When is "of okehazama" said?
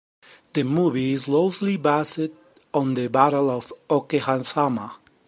3.51-4.93